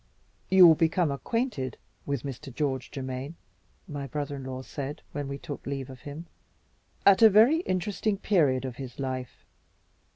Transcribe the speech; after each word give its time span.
"You 0.49 0.65
will 0.65 0.73
become 0.73 1.11
acquainted 1.11 1.77
with 2.07 2.23
Mr. 2.23 2.51
George 2.51 2.89
Germaine," 2.91 3.35
my 3.87 4.07
brother 4.07 4.37
in 4.37 4.45
law 4.45 4.63
said, 4.63 5.03
when 5.11 5.27
we 5.27 5.37
took 5.37 5.63
leave 5.67 5.91
of 5.91 5.99
him, 6.09 6.25
"at 7.05 7.21
a 7.21 7.29
very 7.29 7.57
interesting 7.67 8.17
period 8.17 8.65
of 8.65 8.77
his 8.77 8.97
life. 8.97 9.45